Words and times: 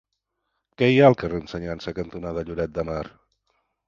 Què 0.81 0.87
hi 0.93 0.95
ha 1.01 1.03
al 1.09 1.17
carrer 1.23 1.41
Ensenyança 1.43 1.93
cantonada 1.99 2.45
Lloret 2.47 2.73
de 2.79 2.87
Mar? 2.89 3.03